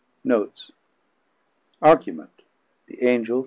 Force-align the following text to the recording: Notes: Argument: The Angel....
Notes: 0.23 0.71
Argument: 1.79 2.41
The 2.87 3.03
Angel.... 3.07 3.39